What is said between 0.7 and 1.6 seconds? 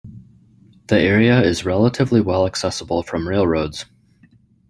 The area